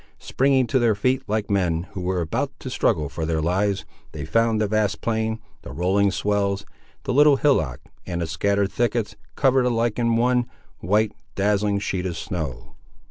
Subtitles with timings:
[0.17, 4.25] Springing to their feet, like men, who were about to struggle for their lives, they
[4.25, 6.65] found the vast plain, the rolling swells,
[7.03, 10.47] the little hillock, and the scattered thickets, covered alike in one,
[10.79, 12.73] white, dazzling sheet of snow.